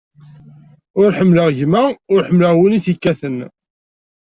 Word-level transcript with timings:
Ur 1.01 1.09
ḥemmleɣ 1.17 1.47
gma, 1.59 1.83
ur 2.13 2.21
ḥemmleɣ 2.27 2.53
wi 2.59 2.77
t-ikkaten. 2.83 3.37